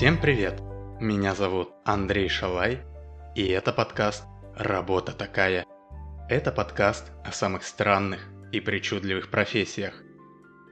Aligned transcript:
Всем 0.00 0.16
привет! 0.16 0.62
Меня 0.98 1.34
зовут 1.34 1.72
Андрей 1.84 2.30
Шалай, 2.30 2.80
и 3.34 3.46
это 3.48 3.70
подкаст 3.70 4.24
«Работа 4.56 5.12
такая». 5.12 5.66
Это 6.26 6.52
подкаст 6.52 7.12
о 7.22 7.32
самых 7.32 7.64
странных 7.64 8.26
и 8.50 8.60
причудливых 8.60 9.28
профессиях. 9.28 9.92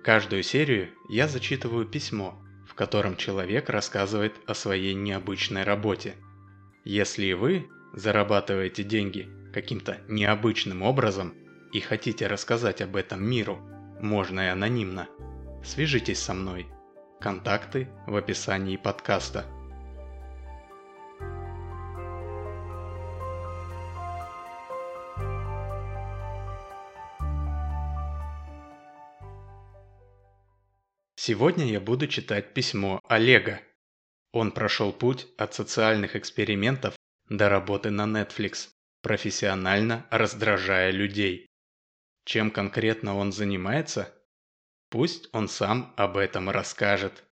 Каждую 0.03 0.43
серию 0.43 0.89
я 1.11 1.29
зачитываю 1.29 1.85
письмо, 1.85 2.43
в 2.67 2.75
котором 2.75 3.17
человек 3.17 3.69
рассказывает 3.69 4.33
о 4.47 4.55
своей 4.55 4.95
необычной 4.95 5.63
работе. 5.63 6.15
Если 6.87 7.27
и 7.27 7.35
вы 7.35 7.69
зарабатываете 7.93 8.83
деньги 8.83 9.29
каким-то 9.53 9.99
необычным 10.09 10.81
образом 10.81 11.35
и 11.75 11.81
хотите 11.81 12.29
рассказать 12.29 12.81
об 12.81 12.97
этом 12.97 13.23
миру, 13.23 13.59
можно 14.01 14.41
и 14.41 14.47
анонимно, 14.47 15.07
свяжитесь 15.63 16.19
со 16.19 16.33
мной. 16.33 16.67
Контакты 17.21 17.89
в 18.07 18.15
описании 18.15 18.77
подкаста. 18.77 19.45
Сегодня 31.17 31.67
я 31.67 31.81
буду 31.81 32.07
читать 32.07 32.55
письмо 32.55 33.01
Олега. 33.09 33.63
Он 34.31 34.53
прошел 34.53 34.93
путь 34.93 35.27
от 35.37 35.55
социальных 35.55 36.15
экспериментов 36.15 36.95
до 37.29 37.49
работы 37.49 37.91
на 37.91 38.05
Netflix, 38.07 38.69
профессионально 39.03 40.07
раздражая 40.13 40.93
людей. 40.93 41.49
Чем 42.25 42.53
конкретно 42.53 43.17
он 43.17 43.33
занимается? 43.33 44.15
Пусть 44.91 45.29
он 45.35 45.49
сам 45.49 45.93
об 45.97 46.17
этом 46.17 46.49
расскажет. 46.49 47.25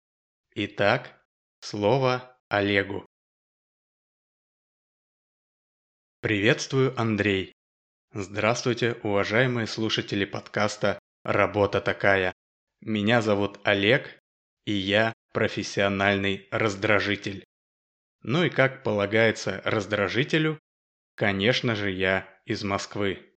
Итак, 0.56 1.22
слово 1.62 2.38
Олегу. 2.50 3.06
Приветствую, 6.20 7.00
Андрей. 7.00 7.54
Здравствуйте, 8.12 8.94
уважаемые 9.04 9.68
слушатели 9.68 10.26
подкаста 10.26 11.00
«Работа 11.24 11.80
такая». 11.80 12.34
Меня 12.82 13.22
зовут 13.22 13.60
Олег, 13.64 14.20
и 14.66 14.74
я 14.74 15.14
профессиональный 15.32 16.50
раздражитель. 16.52 17.46
Ну 18.22 18.44
и 18.44 18.50
как 18.50 18.84
полагается 18.84 19.62
раздражителю, 19.64 20.60
конечно 21.16 21.74
же 21.76 21.90
я 21.90 22.28
из 22.46 22.64
Москвы. 22.64 23.34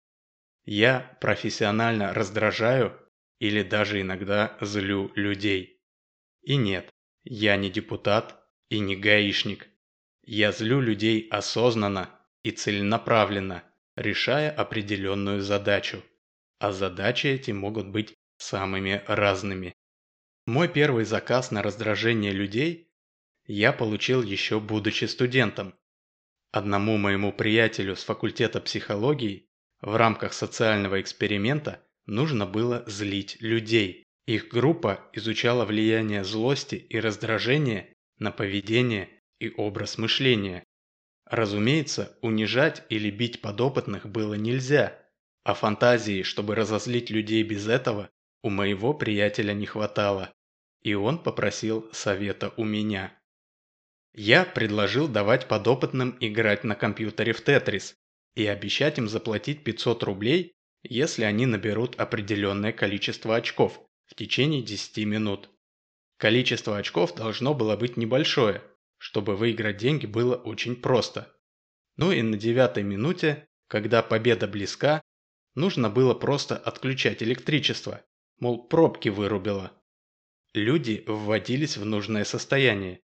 Я 0.66 1.18
профессионально 1.22 2.14
раздражаю 2.14 3.00
или 3.40 3.64
даже 3.64 4.02
иногда 4.02 4.58
злю 4.62 5.12
людей. 5.16 5.82
И 6.42 6.56
нет, 6.56 6.90
я 7.24 7.56
не 7.58 7.70
депутат 7.70 8.44
и 8.70 8.80
не 8.80 8.96
гаишник. 8.96 9.68
Я 10.24 10.52
злю 10.52 10.82
людей 10.82 11.28
осознанно 11.30 12.10
и 12.44 12.52
целенаправленно, 12.52 13.64
решая 13.96 14.52
определенную 14.52 15.42
задачу. 15.42 16.04
А 16.60 16.72
задачи 16.72 17.28
эти 17.28 17.52
могут 17.52 17.88
быть 17.88 18.16
самыми 18.38 19.04
разными. 19.08 19.74
Мой 20.46 20.68
первый 20.68 21.06
заказ 21.06 21.52
на 21.52 21.62
раздражение 21.62 22.32
людей 22.32 22.92
я 23.46 23.74
получил 23.74 24.24
еще 24.24 24.60
будучи 24.60 25.06
студентом. 25.06 25.74
Одному 26.52 26.98
моему 26.98 27.32
приятелю 27.34 27.96
с 27.96 28.04
факультета 28.04 28.62
психологии 28.62 29.50
в 29.82 29.96
рамках 29.96 30.34
социального 30.34 31.00
эксперимента 31.02 31.84
нужно 32.08 32.45
было 32.45 32.83
злить 32.88 33.38
людей. 33.41 34.05
Их 34.25 34.50
группа 34.50 35.09
изучала 35.13 35.66
влияние 35.66 36.23
злости 36.23 36.75
и 36.75 37.00
раздражения 37.00 37.94
на 38.17 38.31
поведение 38.31 39.09
и 39.40 39.53
образ 39.56 39.97
мышления. 39.97 40.63
Разумеется, 41.25 42.17
унижать 42.22 42.84
или 42.90 43.09
бить 43.12 43.41
подопытных 43.41 44.07
было 44.07 44.34
нельзя, 44.34 44.97
а 45.44 45.53
фантазии, 45.53 46.23
чтобы 46.23 46.56
разозлить 46.56 47.09
людей 47.09 47.44
без 47.44 47.67
этого, 47.67 48.09
у 48.41 48.50
моего 48.50 48.94
приятеля 48.94 49.53
не 49.53 49.66
хватало, 49.66 50.34
и 50.81 50.94
он 50.94 51.22
попросил 51.22 51.90
совета 51.91 52.53
у 52.57 52.63
меня. 52.63 53.13
Я 54.13 54.46
предложил 54.46 55.07
давать 55.07 55.47
подопытным 55.47 56.17
играть 56.19 56.63
на 56.63 56.75
компьютере 56.75 57.34
в 57.34 57.41
Тетрис 57.44 57.96
и 58.35 58.46
обещать 58.46 58.97
им 58.97 59.07
заплатить 59.07 59.63
500 59.63 60.03
рублей 60.03 60.53
если 60.84 61.24
они 61.24 61.46
наберут 61.46 61.96
определенное 62.00 62.72
количество 62.72 63.36
очков 63.36 63.82
в 64.06 64.16
течение 64.16 64.62
10 64.62 65.06
минут. 65.06 65.50
Количество 66.18 66.78
очков 66.78 67.16
должно 67.16 67.54
было 67.54 67.76
быть 67.76 67.98
небольшое, 67.98 68.64
чтобы 68.98 69.36
выиграть 69.36 69.78
деньги 69.78 70.06
было 70.06 70.36
очень 70.36 70.76
просто. 70.76 71.34
Ну 71.96 72.12
и 72.12 72.22
на 72.22 72.38
девятой 72.38 72.84
минуте, 72.84 73.48
когда 73.68 74.02
победа 74.02 74.48
близка, 74.48 75.02
нужно 75.56 75.90
было 75.90 76.14
просто 76.14 76.58
отключать 76.58 77.22
электричество, 77.22 78.04
мол, 78.40 78.68
пробки 78.68 79.09
вырубило. 79.09 79.72
Люди 80.54 81.04
вводились 81.06 81.78
в 81.78 81.86
нужное 81.86 82.24
состояние. 82.24 83.02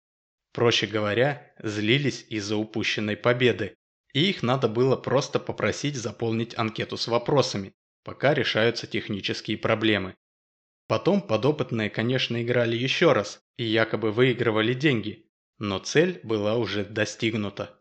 Проще 0.54 0.88
говоря, 0.88 1.54
злились 1.60 2.26
из-за 2.30 2.58
упущенной 2.58 3.18
победы 3.18 3.76
и 4.14 4.30
их 4.30 4.44
надо 4.44 4.68
было 4.68 4.96
просто 4.96 5.40
попросить 5.40 5.96
заполнить 5.96 6.58
анкету 6.58 6.98
с 6.98 7.08
вопросами, 7.08 7.74
пока 8.04 8.34
решаются 8.34 8.88
технические 8.88 9.58
проблемы. 9.58 10.16
Потом 10.88 11.22
подопытные, 11.22 11.90
конечно, 11.90 12.42
играли 12.42 12.76
еще 12.76 13.14
раз 13.14 13.42
и 13.58 13.64
якобы 13.64 14.12
выигрывали 14.12 14.74
деньги, 14.74 15.30
но 15.58 15.80
цель 15.80 16.20
была 16.24 16.58
уже 16.58 16.84
достигнута. 16.84 17.80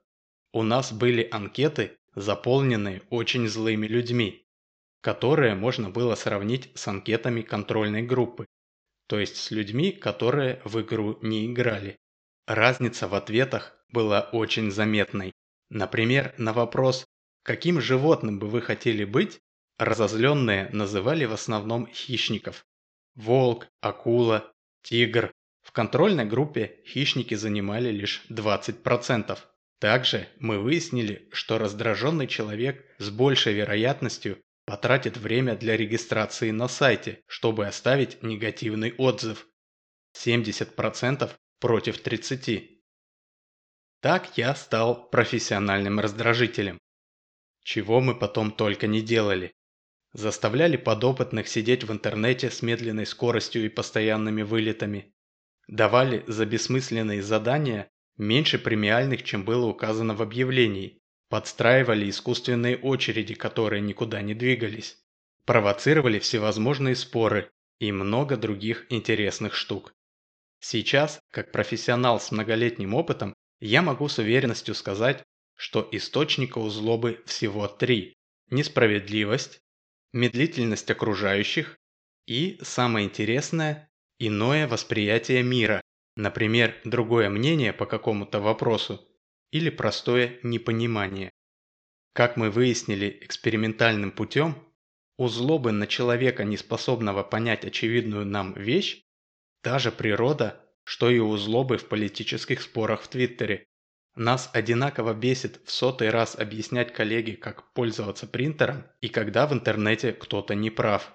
У 0.53 0.63
нас 0.63 0.93
были 0.93 1.27
анкеты, 1.31 1.97
заполненные 2.15 3.03
очень 3.11 3.49
злыми 3.49 3.87
людьми, 3.87 4.47
которые 5.01 5.55
можно 5.55 5.91
было 5.91 6.15
сравнить 6.15 6.71
с 6.75 6.87
анкетами 6.89 7.43
контрольной 7.43 8.03
группы, 8.03 8.47
то 9.07 9.19
есть 9.19 9.37
с 9.37 9.51
людьми, 9.51 9.93
которые 9.93 10.61
в 10.65 10.81
игру 10.81 11.19
не 11.23 11.47
играли. 11.47 11.97
Разница 12.47 13.09
в 13.09 13.15
ответах 13.15 13.77
была 13.89 14.21
очень 14.21 14.71
заметной. 14.71 15.33
Например, 15.71 16.35
на 16.37 16.53
вопрос 16.53 17.07
«Каким 17.45 17.81
животным 17.81 18.39
бы 18.39 18.49
вы 18.49 18.61
хотели 18.61 19.05
быть?» 19.05 19.41
разозленные 19.79 20.69
называли 20.73 21.25
в 21.25 21.33
основном 21.33 21.87
хищников. 21.87 22.67
Волк, 23.15 23.69
акула, 23.81 24.53
тигр. 24.83 25.33
В 25.63 25.73
контрольной 25.73 26.25
группе 26.27 26.83
хищники 26.87 27.35
занимали 27.35 27.91
лишь 27.91 28.25
20%. 28.29 29.39
Также 29.79 30.29
мы 30.39 30.59
выяснили, 30.59 31.29
что 31.33 31.57
раздраженный 31.57 32.27
человек 32.27 32.85
с 32.99 33.09
большей 33.09 33.55
вероятностью 33.55 34.43
потратит 34.67 35.17
время 35.17 35.57
для 35.57 35.77
регистрации 35.77 36.51
на 36.51 36.69
сайте, 36.69 37.23
чтобы 37.27 37.67
оставить 37.67 38.23
негативный 38.23 38.93
отзыв. 38.99 39.47
70% 40.17 41.31
против 41.61 42.03
30%. 42.03 42.80
Так 44.01 44.39
я 44.39 44.55
стал 44.55 45.11
профессиональным 45.11 46.01
раздражителем. 46.01 46.79
Чего 47.63 48.01
мы 48.01 48.19
потом 48.19 48.51
только 48.51 48.87
не 48.87 49.03
делали. 49.03 49.53
Заставляли 50.15 50.79
подопытных 50.79 51.49
сидеть 51.49 51.85
в 51.85 51.93
интернете 51.93 52.51
с 52.51 52.63
медленной 52.63 53.05
скоростью 53.05 53.67
и 53.67 53.69
постоянными 53.69 54.41
вылетами. 54.41 55.15
Давали 55.69 56.25
за 56.27 56.47
бессмысленные 56.47 57.23
задания 57.23 57.91
меньше 58.17 58.59
премиальных, 58.59 59.23
чем 59.23 59.45
было 59.45 59.67
указано 59.67 60.15
в 60.15 60.23
объявлении. 60.23 60.99
Подстраивали 61.29 62.09
искусственные 62.09 62.79
очереди, 62.79 63.35
которые 63.35 63.83
никуда 63.83 64.23
не 64.23 64.35
двигались. 64.35 64.99
Провоцировали 65.45 66.19
всевозможные 66.19 66.97
споры 66.97 67.51
и 67.79 67.93
много 67.93 68.39
других 68.39 68.87
интересных 68.89 69.55
штук. 69.55 69.95
Сейчас, 70.59 71.21
как 71.31 71.53
профессионал 71.53 72.19
с 72.19 72.33
многолетним 72.33 72.95
опытом, 72.95 73.35
я 73.61 73.83
могу 73.83 74.09
с 74.09 74.19
уверенностью 74.19 74.75
сказать, 74.75 75.23
что 75.57 75.87
источников 75.93 76.71
злобы 76.71 77.23
всего 77.27 77.69
три– 77.69 78.15
несправедливость, 78.51 79.61
медлительность 80.13 80.91
окружающих 80.91 81.79
и, 82.27 82.59
самое 82.63 83.07
интересное, 83.07 83.91
иное 84.19 84.67
восприятие 84.67 85.43
мира, 85.43 85.83
например, 86.17 86.81
другое 86.85 87.29
мнение 87.29 87.73
по 87.73 87.87
какому-то 87.87 88.41
вопросу 88.41 89.07
или 89.51 89.69
простое 89.69 90.39
непонимание. 90.43 91.31
Как 92.13 92.37
мы 92.37 92.51
выяснили 92.51 93.19
экспериментальным 93.23 94.11
путем, 94.11 94.57
у 95.19 95.29
злобы 95.29 95.71
на 95.71 95.87
человека, 95.87 96.45
не 96.45 96.57
способного 96.57 97.23
понять 97.23 97.65
очевидную 97.65 98.25
нам 98.25 98.55
вещь, 98.55 99.03
та 99.63 99.79
же 99.79 99.93
природа, 99.93 100.65
что 100.91 101.09
и 101.09 101.21
у 101.21 101.37
злобы 101.37 101.79
в 101.79 101.87
политических 101.87 102.61
спорах 102.61 103.03
в 103.03 103.07
Твиттере. 103.09 103.69
Нас 104.17 104.51
одинаково 104.53 105.15
бесит 105.15 105.61
в 105.65 105.71
сотый 105.71 106.11
раз 106.11 106.35
объяснять 106.35 106.93
коллеге, 106.93 107.37
как 107.37 107.73
пользоваться 107.75 108.27
принтером 108.27 108.83
и 109.01 109.09
когда 109.09 109.47
в 109.47 109.53
интернете 109.53 110.13
кто-то 110.13 110.57
не 110.57 110.69
прав. 110.69 111.13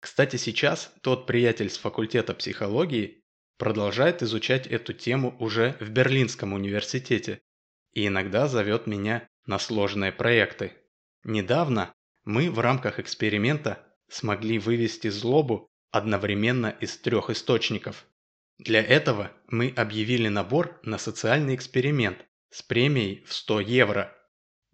Кстати, 0.00 0.36
сейчас 0.36 0.92
тот 1.00 1.26
приятель 1.26 1.70
с 1.70 1.78
факультета 1.78 2.34
психологии 2.34 3.24
продолжает 3.56 4.22
изучать 4.22 4.66
эту 4.66 4.92
тему 4.92 5.34
уже 5.40 5.78
в 5.80 5.88
Берлинском 5.88 6.52
университете 6.52 7.40
и 7.94 8.06
иногда 8.06 8.48
зовет 8.48 8.86
меня 8.86 9.26
на 9.46 9.58
сложные 9.58 10.12
проекты. 10.12 10.74
Недавно 11.24 11.94
мы 12.24 12.50
в 12.50 12.58
рамках 12.58 13.00
эксперимента 13.00 13.82
смогли 14.10 14.58
вывести 14.58 15.08
злобу 15.08 15.70
одновременно 15.90 16.76
из 16.80 16.98
трех 16.98 17.30
источников. 17.30 18.04
Для 18.58 18.82
этого 18.82 19.30
мы 19.46 19.72
объявили 19.76 20.26
набор 20.26 20.80
на 20.82 20.98
социальный 20.98 21.54
эксперимент 21.54 22.26
с 22.50 22.60
премией 22.60 23.24
в 23.24 23.32
100 23.32 23.60
евро. 23.60 24.16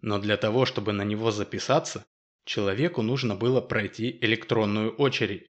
Но 0.01 0.17
для 0.17 0.37
того, 0.37 0.65
чтобы 0.65 0.91
на 0.91 1.03
него 1.03 1.29
записаться, 1.29 2.03
человеку 2.45 3.03
нужно 3.03 3.35
было 3.35 3.61
пройти 3.61 4.17
электронную 4.21 4.95
очередь. 4.95 5.47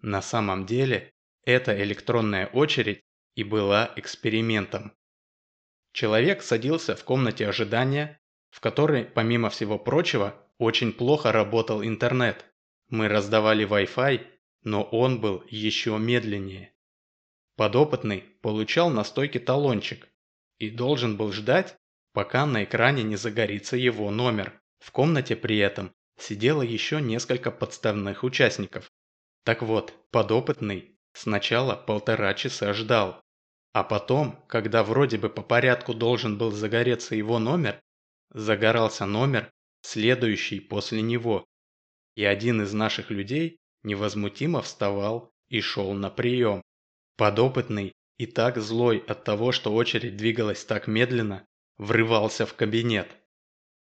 На 0.00 0.20
самом 0.20 0.66
деле, 0.66 1.12
эта 1.44 1.80
электронная 1.80 2.48
очередь 2.48 3.02
и 3.36 3.44
была 3.44 3.92
экспериментом. 3.94 4.92
Человек 5.92 6.42
садился 6.42 6.96
в 6.96 7.04
комнате 7.04 7.46
ожидания, 7.46 8.20
в 8.50 8.60
которой, 8.60 9.04
помимо 9.04 9.48
всего 9.48 9.78
прочего, 9.78 10.34
очень 10.58 10.92
плохо 10.92 11.30
работал 11.30 11.84
интернет. 11.84 12.44
Мы 12.88 13.06
раздавали 13.06 13.64
Wi-Fi, 13.64 14.26
но 14.64 14.82
он 14.82 15.20
был 15.20 15.44
еще 15.48 15.96
медленнее. 15.98 16.74
Подопытный 17.60 18.24
получал 18.40 18.88
на 18.88 19.04
стойке 19.04 19.38
талончик 19.38 20.08
и 20.56 20.70
должен 20.70 21.18
был 21.18 21.30
ждать, 21.30 21.76
пока 22.14 22.46
на 22.46 22.64
экране 22.64 23.02
не 23.02 23.16
загорится 23.16 23.76
его 23.76 24.10
номер. 24.10 24.58
В 24.78 24.90
комнате 24.90 25.36
при 25.36 25.58
этом 25.58 25.92
сидело 26.18 26.62
еще 26.62 27.02
несколько 27.02 27.50
подставных 27.50 28.24
участников. 28.24 28.90
Так 29.44 29.60
вот, 29.60 29.92
подопытный 30.10 30.98
сначала 31.12 31.76
полтора 31.76 32.32
часа 32.32 32.72
ждал, 32.72 33.20
а 33.74 33.84
потом, 33.84 34.42
когда 34.48 34.82
вроде 34.82 35.18
бы 35.18 35.28
по 35.28 35.42
порядку 35.42 35.92
должен 35.92 36.38
был 36.38 36.52
загореться 36.52 37.14
его 37.14 37.38
номер, 37.38 37.78
загорался 38.30 39.04
номер, 39.04 39.52
следующий 39.82 40.60
после 40.60 41.02
него. 41.02 41.44
И 42.14 42.24
один 42.24 42.62
из 42.62 42.72
наших 42.72 43.10
людей 43.10 43.58
невозмутимо 43.82 44.62
вставал 44.62 45.30
и 45.50 45.60
шел 45.60 45.92
на 45.92 46.08
прием. 46.08 46.62
Подопытный 47.20 47.92
и 48.16 48.24
так 48.24 48.56
злой 48.56 49.04
от 49.06 49.24
того, 49.24 49.52
что 49.52 49.74
очередь 49.74 50.16
двигалась 50.16 50.64
так 50.64 50.86
медленно, 50.86 51.44
врывался 51.76 52.46
в 52.46 52.54
кабинет. 52.54 53.14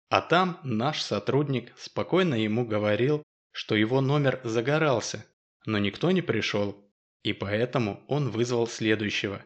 А 0.09 0.19
там 0.19 0.59
наш 0.65 1.01
сотрудник 1.01 1.71
спокойно 1.77 2.35
ему 2.35 2.65
говорил, 2.65 3.23
что 3.53 3.75
его 3.75 4.01
номер 4.01 4.41
загорался, 4.43 5.25
но 5.65 5.77
никто 5.77 6.11
не 6.11 6.21
пришел, 6.21 6.85
и 7.23 7.31
поэтому 7.31 8.03
он 8.09 8.29
вызвал 8.29 8.67
следующего. 8.67 9.41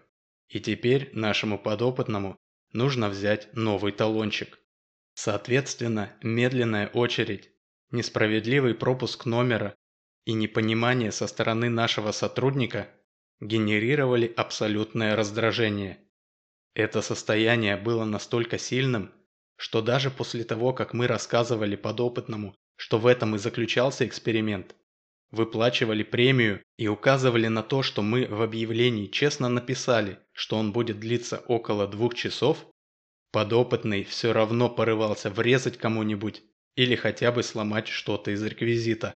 И 0.47 0.59
теперь 0.59 1.11
нашему 1.13 1.59
подопытному 1.59 2.35
нужно 2.71 3.09
взять 3.09 3.53
новый 3.53 3.91
талончик. 3.91 4.57
Соответственно, 5.13 6.11
медленная 6.23 6.87
очередь, 6.87 7.51
несправедливый 7.91 8.73
пропуск 8.73 9.27
номера 9.27 9.75
и 10.25 10.33
непонимание 10.33 11.11
со 11.11 11.27
стороны 11.27 11.69
нашего 11.69 12.11
сотрудника 12.11 12.89
генерировали 13.39 14.31
абсолютное 14.35 15.15
раздражение. 15.15 15.99
Это 16.75 17.01
состояние 17.01 17.77
было 17.77 18.05
настолько 18.05 18.57
сильным, 18.57 19.11
что 19.57 19.81
даже 19.81 20.09
после 20.09 20.43
того, 20.43 20.73
как 20.73 20.93
мы 20.93 21.07
рассказывали 21.07 21.75
подопытному, 21.75 22.55
что 22.75 22.97
в 22.97 23.05
этом 23.05 23.35
и 23.35 23.37
заключался 23.37 24.05
эксперимент, 24.07 24.75
выплачивали 25.31 26.03
премию 26.03 26.63
и 26.77 26.87
указывали 26.87 27.47
на 27.47 27.63
то, 27.63 27.83
что 27.83 28.01
мы 28.01 28.27
в 28.27 28.41
объявлении 28.41 29.07
честно 29.07 29.49
написали, 29.49 30.19
что 30.31 30.57
он 30.57 30.71
будет 30.71 30.99
длиться 30.99 31.43
около 31.47 31.87
двух 31.87 32.15
часов, 32.15 32.65
подопытный 33.31 34.03
все 34.03 34.31
равно 34.31 34.69
порывался 34.69 35.29
врезать 35.29 35.77
кому-нибудь 35.77 36.43
или 36.75 36.95
хотя 36.95 37.31
бы 37.31 37.43
сломать 37.43 37.87
что-то 37.87 38.31
из 38.31 38.43
реквизита. 38.43 39.13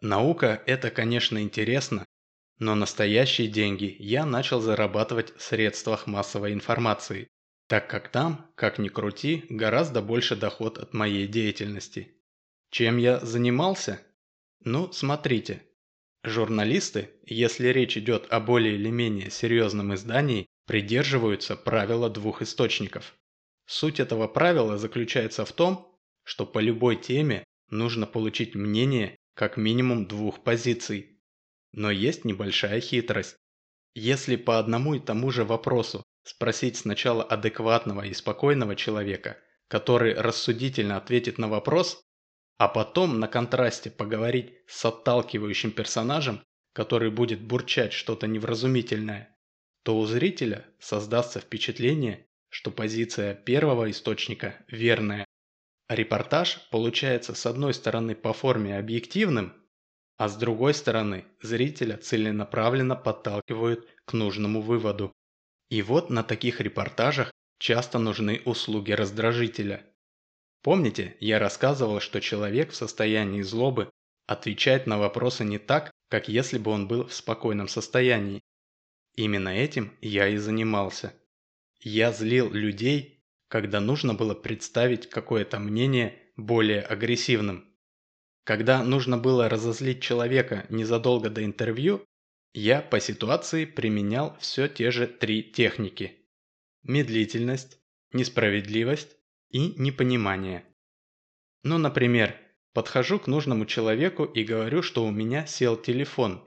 Наука– 0.00 0.62
это, 0.66 0.90
конечно, 0.90 1.42
интересно, 1.42 2.04
но 2.58 2.74
настоящие 2.74 3.48
деньги 3.48 3.96
я 3.98 4.26
начал 4.26 4.60
зарабатывать 4.60 5.36
в 5.36 5.42
средствах 5.42 6.06
массовой 6.06 6.52
информации, 6.52 7.28
так 7.68 7.88
как 7.88 8.10
там, 8.10 8.50
как 8.54 8.78
ни 8.78 8.88
крути, 8.88 9.44
гораздо 9.48 10.02
больше 10.02 10.36
доход 10.36 10.78
от 10.78 10.94
моей 10.94 11.26
деятельности. 11.26 12.16
Чем 12.70 12.96
я 12.96 13.20
занимался? 13.20 14.00
Ну, 14.64 14.90
смотрите. 14.92 15.62
Журналисты, 16.24 17.10
если 17.24 17.68
речь 17.68 17.96
идет 17.96 18.26
о 18.30 18.40
более 18.40 18.74
или 18.74 18.90
менее 18.90 19.30
серьезном 19.30 19.94
издании, 19.94 20.46
придерживаются 20.66 21.56
правила 21.56 22.10
двух 22.10 22.42
источников. 22.42 23.14
Суть 23.66 24.00
этого 24.00 24.26
правила 24.26 24.78
заключается 24.78 25.44
в 25.44 25.52
том, 25.52 25.98
что 26.24 26.44
по 26.44 26.58
любой 26.58 26.96
теме 26.96 27.44
нужно 27.70 28.06
получить 28.06 28.54
мнение 28.54 29.16
как 29.34 29.56
минимум 29.56 30.06
двух 30.06 30.42
позиций. 30.42 31.17
Но 31.72 31.90
есть 31.90 32.24
небольшая 32.24 32.80
хитрость. 32.80 33.36
Если 33.94 34.36
по 34.36 34.58
одному 34.58 34.94
и 34.94 35.00
тому 35.00 35.30
же 35.30 35.44
вопросу 35.44 36.04
спросить 36.22 36.76
сначала 36.76 37.24
адекватного 37.24 38.02
и 38.02 38.14
спокойного 38.14 38.76
человека, 38.76 39.38
который 39.68 40.14
рассудительно 40.14 40.96
ответит 40.96 41.38
на 41.38 41.48
вопрос, 41.48 42.02
а 42.58 42.68
потом 42.68 43.20
на 43.20 43.28
контрасте 43.28 43.90
поговорить 43.90 44.52
с 44.66 44.84
отталкивающим 44.84 45.70
персонажем, 45.70 46.42
который 46.72 47.10
будет 47.10 47.40
бурчать 47.40 47.92
что-то 47.92 48.26
невразумительное, 48.26 49.36
то 49.84 49.98
у 49.98 50.04
зрителя 50.06 50.66
создастся 50.78 51.40
впечатление, 51.40 52.26
что 52.50 52.70
позиция 52.70 53.34
первого 53.34 53.90
источника 53.90 54.64
верная. 54.68 55.24
Репортаж 55.88 56.68
получается 56.70 57.34
с 57.34 57.46
одной 57.46 57.74
стороны 57.74 58.14
по 58.14 58.32
форме 58.32 58.78
объективным, 58.78 59.54
а 60.18 60.28
с 60.28 60.36
другой 60.36 60.74
стороны 60.74 61.24
зрителя 61.40 61.96
целенаправленно 61.96 62.96
подталкивают 62.96 63.88
к 64.04 64.12
нужному 64.12 64.60
выводу. 64.60 65.12
И 65.70 65.80
вот 65.80 66.10
на 66.10 66.24
таких 66.24 66.60
репортажах 66.60 67.32
часто 67.58 67.98
нужны 67.98 68.42
услуги 68.44 68.92
раздражителя. 68.92 69.86
Помните, 70.62 71.16
я 71.20 71.38
рассказывал, 71.38 72.00
что 72.00 72.20
человек 72.20 72.72
в 72.72 72.76
состоянии 72.76 73.42
злобы 73.42 73.90
отвечает 74.26 74.88
на 74.88 74.98
вопросы 74.98 75.44
не 75.44 75.58
так, 75.58 75.92
как 76.10 76.28
если 76.28 76.58
бы 76.58 76.72
он 76.72 76.88
был 76.88 77.06
в 77.06 77.14
спокойном 77.14 77.68
состоянии. 77.68 78.42
Именно 79.14 79.50
этим 79.50 79.96
я 80.00 80.26
и 80.28 80.36
занимался. 80.36 81.14
Я 81.80 82.12
злил 82.12 82.52
людей, 82.52 83.24
когда 83.46 83.80
нужно 83.80 84.14
было 84.14 84.34
представить 84.34 85.08
какое-то 85.08 85.60
мнение 85.60 86.20
более 86.36 86.82
агрессивным. 86.82 87.67
Когда 88.48 88.82
нужно 88.82 89.18
было 89.18 89.50
разозлить 89.50 90.00
человека 90.00 90.64
незадолго 90.70 91.28
до 91.28 91.44
интервью, 91.44 92.02
я 92.54 92.80
по 92.80 92.98
ситуации 92.98 93.66
применял 93.66 94.38
все 94.40 94.68
те 94.68 94.90
же 94.90 95.06
три 95.06 95.42
техники. 95.42 96.16
Медлительность, 96.82 97.78
несправедливость 98.14 99.18
и 99.50 99.74
непонимание. 99.76 100.64
Ну, 101.62 101.76
например, 101.76 102.38
подхожу 102.72 103.18
к 103.18 103.26
нужному 103.26 103.66
человеку 103.66 104.24
и 104.24 104.44
говорю, 104.44 104.80
что 104.80 105.04
у 105.04 105.10
меня 105.10 105.44
сел 105.44 105.76
телефон, 105.76 106.42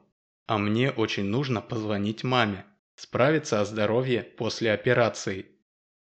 а 0.47 0.57
мне 0.57 0.89
очень 0.89 1.25
нужно 1.25 1.61
позвонить 1.61 2.23
маме, 2.23 2.65
справиться 2.95 3.61
о 3.61 3.65
здоровье 3.65 4.23
после 4.23 4.73
операции. 4.73 5.45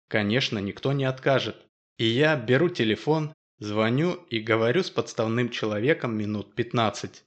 Конечно, 0.08 0.60
никто 0.60 0.94
не 0.94 1.04
откажет. 1.04 1.58
И 1.98 2.06
я 2.06 2.38
беру 2.38 2.70
телефон, 2.70 3.34
звоню 3.62 4.14
и 4.32 4.40
говорю 4.40 4.82
с 4.82 4.90
подставным 4.90 5.50
человеком 5.50 6.18
минут 6.18 6.56
15. 6.56 7.24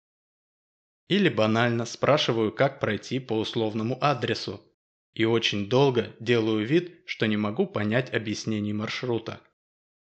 Или 1.09 1.29
банально 1.29 1.85
спрашиваю, 1.85 2.51
как 2.51 2.81
пройти 2.81 3.21
по 3.21 3.39
условному 3.39 3.97
адресу. 4.01 4.61
И 5.15 5.25
очень 5.25 5.69
долго 5.69 6.13
делаю 6.19 6.67
вид, 6.67 7.03
что 7.07 7.27
не 7.27 7.37
могу 7.37 7.67
понять 7.67 8.13
объяснений 8.13 8.73
маршрута. 8.73 9.41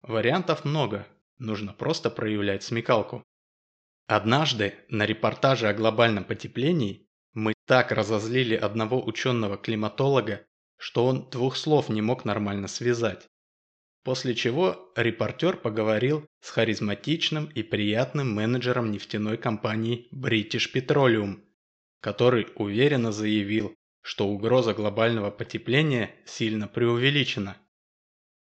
Вариантов 0.02 0.66
много, 0.66 1.08
нужно 1.38 1.72
просто 1.72 2.10
проявлять 2.10 2.64
смекалку. 2.64 3.24
Однажды 4.06 4.74
на 4.90 5.06
репортаже 5.06 5.70
о 5.70 5.74
глобальном 5.74 6.26
потеплении 6.26 7.08
мы 7.32 7.54
так 7.66 7.94
разозлили 7.94 8.56
одного 8.56 9.02
ученого-климатолога, 9.02 10.46
что 10.76 11.06
он 11.06 11.30
двух 11.30 11.56
слов 11.56 11.88
не 11.88 12.02
мог 12.02 12.26
нормально 12.26 12.68
связать. 12.68 13.30
После 14.04 14.34
чего 14.34 14.92
репортер 14.96 15.58
поговорил 15.58 16.26
с 16.42 16.50
харизматичным 16.52 17.46
и 17.48 17.64
приятным 17.64 18.34
менеджером 18.34 18.92
нефтяной 18.92 19.38
компании 19.38 20.08
British 20.14 20.72
Petroleum, 20.74 21.42
который 22.00 22.48
уверенно 22.56 23.12
заявил, 23.12 23.76
что 24.02 24.28
угроза 24.28 24.74
глобального 24.74 25.32
потепления 25.32 26.16
сильно 26.26 26.68
преувеличена. 26.68 27.58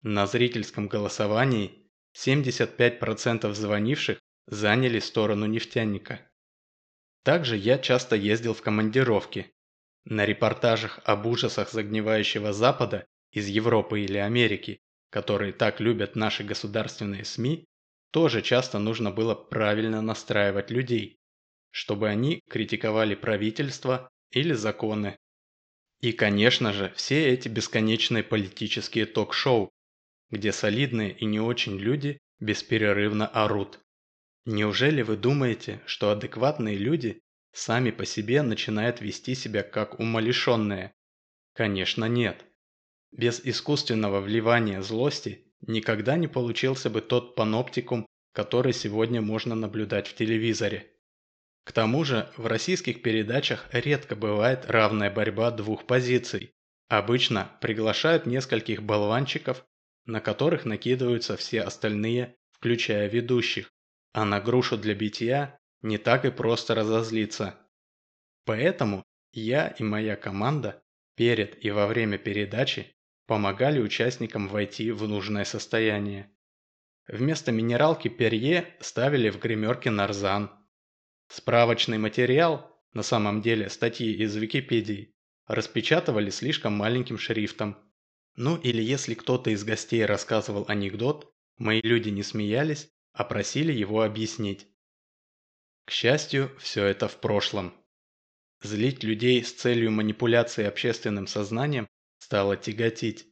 На 0.02 0.26
зрительском 0.26 0.88
голосовании 0.88 1.90
75% 2.14 3.52
звонивших 3.52 4.20
заняли 4.46 4.98
сторону 5.00 5.46
нефтяника. 5.46 6.20
Также 7.22 7.56
я 7.56 7.78
часто 7.78 8.14
ездил 8.14 8.54
в 8.54 8.62
командировки. 8.62 9.52
На 10.04 10.24
репортажах 10.24 11.00
об 11.04 11.26
ужасах 11.26 11.72
загнивающего 11.72 12.52
Запада 12.52 13.06
из 13.32 13.48
Европы 13.48 14.02
или 14.02 14.18
Америки, 14.18 14.78
которые 15.16 15.54
так 15.54 15.80
любят 15.80 16.14
наши 16.14 16.44
государственные 16.44 17.24
СМИ, 17.24 17.64
тоже 18.10 18.42
часто 18.42 18.78
нужно 18.78 19.10
было 19.10 19.34
правильно 19.34 20.02
настраивать 20.02 20.70
людей, 20.70 21.16
чтобы 21.70 22.10
они 22.10 22.42
критиковали 22.50 23.14
правительство 23.14 24.10
или 24.30 24.52
законы. 24.52 25.16
И, 26.02 26.12
конечно 26.12 26.74
же, 26.74 26.92
все 26.96 27.28
эти 27.30 27.48
бесконечные 27.48 28.24
политические 28.24 29.06
ток-шоу, 29.06 29.70
где 30.28 30.52
солидные 30.52 31.16
и 31.16 31.24
не 31.24 31.40
очень 31.40 31.78
люди 31.78 32.18
бесперерывно 32.38 33.26
орут. 33.26 33.78
Неужели 34.44 35.00
вы 35.00 35.16
думаете, 35.16 35.80
что 35.86 36.10
адекватные 36.10 36.76
люди 36.76 37.22
сами 37.54 37.90
по 37.90 38.04
себе 38.04 38.42
начинают 38.42 39.00
вести 39.00 39.34
себя 39.34 39.62
как 39.62 39.98
умалишенные? 39.98 40.92
Конечно 41.54 42.04
нет. 42.04 42.45
Без 43.16 43.40
искусственного 43.42 44.20
вливания 44.20 44.82
злости 44.82 45.46
никогда 45.62 46.16
не 46.16 46.28
получился 46.28 46.90
бы 46.90 47.00
тот 47.00 47.34
паноптикум, 47.34 48.04
который 48.32 48.74
сегодня 48.74 49.22
можно 49.22 49.54
наблюдать 49.54 50.06
в 50.06 50.14
телевизоре. 50.14 50.92
К 51.64 51.72
тому 51.72 52.04
же 52.04 52.30
в 52.36 52.46
российских 52.46 53.00
передачах 53.00 53.68
редко 53.72 54.16
бывает 54.16 54.66
равная 54.66 55.10
борьба 55.10 55.50
двух 55.50 55.86
позиций. 55.86 56.52
Обычно 56.88 57.50
приглашают 57.62 58.26
нескольких 58.26 58.82
болванчиков, 58.82 59.64
на 60.04 60.20
которых 60.20 60.66
накидываются 60.66 61.38
все 61.38 61.62
остальные, 61.62 62.36
включая 62.52 63.08
ведущих 63.08 63.72
а 64.16 64.24
на 64.24 64.40
грушу 64.40 64.78
для 64.78 64.94
битья 64.94 65.58
не 65.82 65.98
так 65.98 66.24
и 66.24 66.30
просто 66.30 66.74
разозлиться. 66.74 67.54
Поэтому 68.46 69.04
я 69.34 69.68
и 69.68 69.82
моя 69.82 70.16
команда 70.16 70.82
перед 71.16 71.62
и 71.62 71.70
во 71.70 71.86
время 71.86 72.16
передачи 72.16 72.95
помогали 73.26 73.80
участникам 73.80 74.48
войти 74.48 74.90
в 74.90 75.06
нужное 75.06 75.44
состояние. 75.44 76.30
Вместо 77.08 77.52
минералки 77.52 78.08
Перье 78.08 78.74
ставили 78.80 79.30
в 79.30 79.38
гримерке 79.38 79.90
нарзан. 79.90 80.50
Справочный 81.28 81.98
материал, 81.98 82.80
на 82.92 83.02
самом 83.02 83.42
деле 83.42 83.68
статьи 83.68 84.12
из 84.12 84.34
Википедии, 84.36 85.14
распечатывали 85.46 86.30
слишком 86.30 86.72
маленьким 86.72 87.18
шрифтом. 87.18 87.76
Ну 88.34 88.56
или 88.56 88.82
если 88.82 89.14
кто-то 89.14 89.50
из 89.50 89.64
гостей 89.64 90.04
рассказывал 90.04 90.64
анекдот, 90.68 91.32
мои 91.56 91.80
люди 91.82 92.10
не 92.10 92.22
смеялись, 92.22 92.90
а 93.12 93.24
просили 93.24 93.72
его 93.72 94.02
объяснить. 94.02 94.68
К 95.84 95.90
счастью, 95.90 96.50
все 96.58 96.84
это 96.84 97.08
в 97.08 97.20
прошлом. 97.20 97.72
Злить 98.62 99.04
людей 99.04 99.42
с 99.44 99.52
целью 99.52 99.92
манипуляции 99.92 100.64
общественным 100.64 101.26
сознанием 101.26 101.86
стало 102.26 102.56
тяготить. 102.56 103.28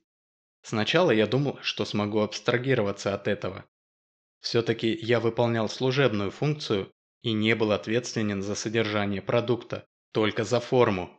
Сначала 0.63 1.11
я 1.11 1.27
думал, 1.27 1.59
что 1.63 1.85
смогу 1.85 2.21
абстрагироваться 2.21 3.13
от 3.13 3.27
этого. 3.27 3.65
Все-таки 4.39 4.97
я 5.03 5.19
выполнял 5.19 5.69
служебную 5.69 6.31
функцию 6.31 6.93
и 7.23 7.33
не 7.33 7.57
был 7.57 7.73
ответственен 7.73 8.41
за 8.41 8.55
содержание 8.55 9.21
продукта, 9.21 9.85
только 10.13 10.45
за 10.45 10.61
форму. 10.61 11.11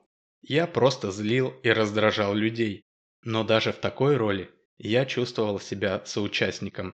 Я 0.41 0.67
просто 0.67 1.11
злил 1.11 1.49
и 1.63 1.69
раздражал 1.69 2.33
людей. 2.33 2.85
Но 3.23 3.43
даже 3.43 3.73
в 3.73 3.77
такой 3.77 4.15
роли 4.15 4.49
я 4.77 5.05
чувствовал 5.05 5.59
себя 5.59 6.01
соучастником. 6.05 6.93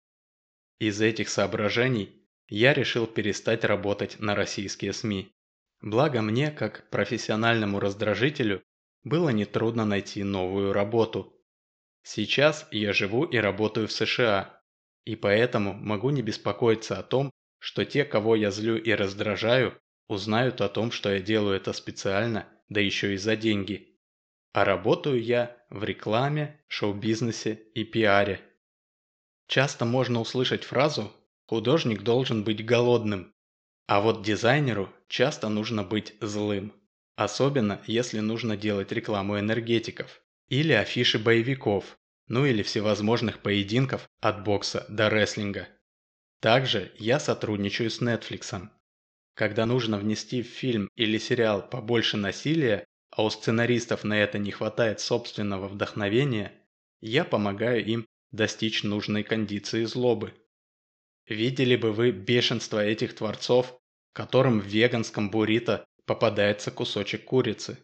Из 0.80 1.00
этих 1.00 1.30
соображений 1.30 2.26
я 2.48 2.74
решил 2.74 3.06
перестать 3.06 3.66
работать 3.66 4.20
на 4.20 4.34
российские 4.34 4.94
СМИ. 4.94 5.32
Благо 5.82 6.24
мне, 6.24 6.50
как 6.50 6.90
профессиональному 6.90 7.80
раздражителю, 7.80 8.64
было 9.04 9.30
нетрудно 9.30 9.86
найти 9.86 10.24
новую 10.24 10.74
работу. 10.74 11.36
Сейчас 12.04 12.68
я 12.72 12.94
живу 12.94 13.26
и 13.26 13.38
работаю 13.38 13.88
в 13.88 13.92
США, 13.92 14.62
и 15.06 15.16
поэтому 15.16 15.74
могу 15.74 16.10
не 16.10 16.22
беспокоиться 16.22 16.98
о 16.98 17.04
том, 17.04 17.32
что 17.60 17.86
те, 17.86 18.06
кого 18.06 18.36
я 18.36 18.52
злю 18.52 18.78
и 18.78 18.92
раздражаю, 18.92 19.80
узнают 20.08 20.62
о 20.62 20.70
том, 20.70 20.92
что 20.92 21.14
я 21.14 21.20
делаю 21.20 21.56
это 21.56 21.74
специально, 21.74 22.48
да 22.70 22.82
еще 22.82 23.14
и 23.14 23.18
за 23.18 23.36
деньги. 23.36 24.00
А 24.54 24.66
работаю 24.66 25.22
я 25.22 25.58
в 25.70 25.84
рекламе, 25.84 26.64
шоу-бизнесе 26.68 27.54
и 27.74 27.84
пиаре. 27.84 28.42
Часто 29.48 29.86
можно 29.86 30.20
услышать 30.20 30.64
фразу 30.64 31.12
«художник 31.46 32.02
должен 32.04 32.44
быть 32.44 32.66
голодным», 32.66 33.34
а 33.88 34.02
вот 34.02 34.24
дизайнеру 34.24 34.90
часто 35.08 35.50
нужно 35.50 35.84
быть 35.84 36.16
злым. 36.22 36.74
Особенно, 37.16 37.82
если 37.88 38.20
нужно 38.20 38.58
делать 38.58 38.92
рекламу 38.92 39.40
энергетиков 39.40 40.22
или 40.50 40.74
афиши 40.74 41.20
боевиков, 41.20 41.98
ну 42.28 42.46
или 42.46 42.64
всевозможных 42.64 43.40
поединков 43.40 44.10
от 44.22 44.44
бокса 44.44 44.86
до 44.90 45.10
рестлинга. 45.10 45.68
Также 46.40 46.92
я 46.98 47.20
сотрудничаю 47.20 47.90
с 47.92 48.02
Netflix. 48.02 48.70
Когда 49.36 49.66
нужно 49.66 49.98
внести 49.98 50.42
в 50.42 50.48
фильм 50.48 50.90
или 50.96 51.18
сериал 51.18 51.68
побольше 51.68 52.18
насилия, 52.18 52.86
а 53.12 53.24
у 53.24 53.30
сценаристов 53.30 54.04
на 54.04 54.18
это 54.18 54.38
не 54.38 54.52
хватает 54.52 55.00
собственного 55.00 55.68
вдохновения, 55.68 56.54
я 57.02 57.26
помогаю 57.26 57.86
им 57.86 58.08
достичь 58.32 58.84
нужной 58.84 59.24
кондиции 59.24 59.84
злобы. 59.84 60.34
Видели 61.28 61.76
бы 61.76 61.92
вы 61.92 62.12
бешенство 62.12 62.84
этих 62.84 63.14
творцов, 63.16 63.78
которым 64.14 64.60
в 64.60 64.66
веганском 64.66 65.30
буррито 65.30 65.86
попадается 66.06 66.72
кусочек 66.72 67.26
курицы. 67.26 67.78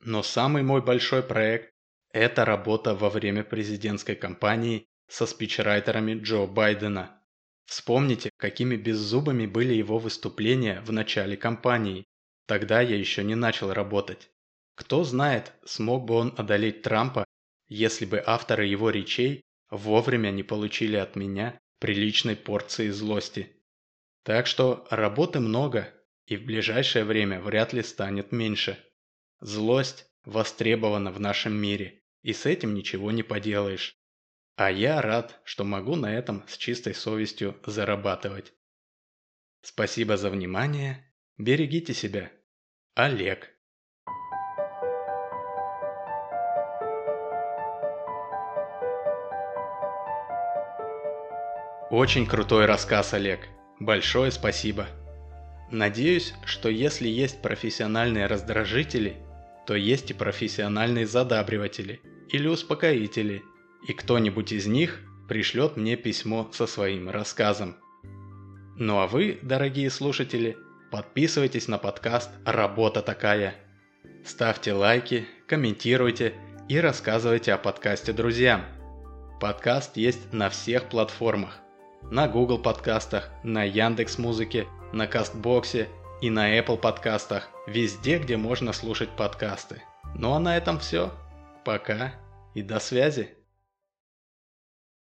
Но 0.00 0.22
самый 0.22 0.62
мой 0.62 0.82
большой 0.82 1.22
проект– 1.22 1.72
это 2.12 2.44
работа 2.44 2.94
во 2.94 3.10
время 3.10 3.44
президентской 3.44 4.14
кампании 4.14 4.86
со 5.08 5.26
спичрайтерами 5.26 6.14
Джо 6.14 6.46
Байдена. 6.46 7.22
Вспомните, 7.66 8.30
какими 8.36 8.76
беззубыми 8.76 9.46
были 9.46 9.74
его 9.74 9.98
выступления 9.98 10.80
в 10.80 10.92
начале 10.92 11.36
кампании. 11.36 12.06
Тогда 12.46 12.80
я 12.80 12.96
еще 12.96 13.22
не 13.22 13.34
начал 13.34 13.72
работать. 13.72 14.30
Кто 14.74 15.04
знает, 15.04 15.52
смог 15.64 16.04
бы 16.04 16.14
он 16.14 16.34
одолеть 16.36 16.82
Трампа, 16.82 17.24
если 17.68 18.04
бы 18.04 18.22
авторы 18.24 18.66
его 18.66 18.90
речей 18.90 19.42
вовремя 19.70 20.30
не 20.30 20.42
получили 20.42 20.96
от 20.96 21.16
меня 21.16 21.58
приличной 21.78 22.36
порции 22.36 22.90
злости. 22.90 23.56
Так 24.22 24.46
что 24.46 24.86
работы 24.90 25.40
много, 25.40 25.92
и 26.26 26.36
в 26.36 26.44
ближайшее 26.44 27.04
время 27.04 27.40
вряд 27.40 27.72
ли 27.72 27.82
станет 27.82 28.32
меньше. 28.32 28.78
Злость 29.40 30.06
востребована 30.24 31.10
в 31.10 31.20
нашем 31.20 31.54
мире, 31.54 32.02
и 32.22 32.32
с 32.32 32.46
этим 32.46 32.74
ничего 32.74 33.10
не 33.10 33.22
поделаешь. 33.22 33.96
А 34.56 34.70
я 34.70 35.00
рад, 35.00 35.40
что 35.44 35.64
могу 35.64 35.96
на 35.96 36.14
этом 36.14 36.44
с 36.46 36.56
чистой 36.56 36.94
совестью 36.94 37.60
зарабатывать. 37.66 38.52
Спасибо 39.62 40.16
за 40.16 40.30
внимание. 40.30 41.12
Берегите 41.38 41.94
себя. 41.94 42.30
Олег. 42.94 43.48
Очень 51.90 52.26
крутой 52.26 52.66
рассказ, 52.66 53.12
Олег. 53.12 53.48
Большое 53.78 54.30
спасибо. 54.30 54.88
Надеюсь, 55.72 56.34
что 56.44 56.68
если 56.68 57.08
есть 57.08 57.40
профессиональные 57.40 58.26
раздражители, 58.26 59.16
то 59.66 59.74
есть 59.74 60.10
и 60.10 60.14
профессиональные 60.14 61.06
задабриватели 61.06 62.02
или 62.28 62.46
успокоители, 62.46 63.42
и 63.88 63.94
кто-нибудь 63.94 64.52
из 64.52 64.66
них 64.66 65.00
пришлет 65.28 65.78
мне 65.78 65.96
письмо 65.96 66.50
со 66.52 66.66
своим 66.66 67.08
рассказом. 67.08 67.76
Ну 68.76 68.98
а 68.98 69.06
вы, 69.06 69.38
дорогие 69.40 69.88
слушатели, 69.88 70.58
подписывайтесь 70.90 71.68
на 71.68 71.78
подкаст 71.78 72.28
«Работа 72.44 73.00
такая». 73.00 73.54
Ставьте 74.26 74.74
лайки, 74.74 75.26
комментируйте 75.46 76.34
и 76.68 76.78
рассказывайте 76.78 77.54
о 77.54 77.56
подкасте 77.56 78.12
друзьям. 78.12 78.62
Подкаст 79.40 79.96
есть 79.96 80.34
на 80.34 80.50
всех 80.50 80.90
платформах 80.90 81.62
на 82.10 82.28
Google 82.28 82.58
подкастах, 82.58 83.30
на 83.42 83.64
Яндекс 83.64 84.18
Музыке, 84.18 84.66
на 84.92 85.06
Кастбоксе 85.06 85.88
и 86.20 86.30
на 86.30 86.58
Apple 86.58 86.76
подкастах, 86.76 87.48
везде, 87.66 88.18
где 88.18 88.36
можно 88.36 88.72
слушать 88.72 89.10
подкасты. 89.10 89.82
Ну 90.14 90.34
а 90.34 90.38
на 90.38 90.56
этом 90.56 90.78
все. 90.78 91.12
Пока 91.64 92.12
и 92.54 92.62
до 92.62 92.78
связи. 92.80 93.34